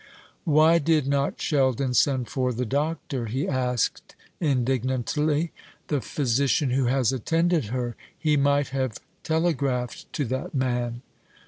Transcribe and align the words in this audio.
"Why 0.45 0.79
did 0.79 1.05
not 1.05 1.39
Sheldon 1.39 1.93
send 1.93 2.27
for 2.27 2.51
the 2.51 2.65
doctor," 2.65 3.27
he 3.27 3.47
asked, 3.47 4.15
indignantly, 4.39 5.51
"the 5.89 6.01
physician 6.01 6.71
who 6.71 6.85
has 6.85 7.13
attended 7.13 7.65
her? 7.65 7.95
He 8.17 8.35
might 8.35 8.69
have 8.69 8.99
telegraphed 9.21 10.11
to 10.13 10.25
that 10.25 10.55
man." 10.55 11.03